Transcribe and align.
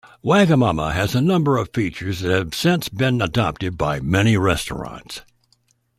Wagamama 0.25 0.93
has 0.93 1.13
a 1.13 1.21
number 1.21 1.57
of 1.57 1.69
features 1.75 2.21
that 2.21 2.31
have 2.31 2.55
since 2.55 2.89
been 2.89 3.21
adopted 3.21 3.77
by 3.77 3.99
many 3.99 4.35
restaurants. 4.35 5.21